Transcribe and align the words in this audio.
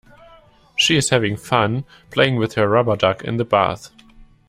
She 0.75 0.95
is 0.97 1.11
having 1.11 1.37
fun 1.37 1.85
playing 2.09 2.37
with 2.37 2.55
her 2.55 2.67
rubber 2.67 2.95
duck 2.95 3.23
in 3.23 3.37
the 3.37 3.45
bath 3.45 3.91